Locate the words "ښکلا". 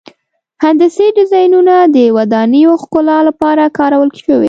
2.81-3.17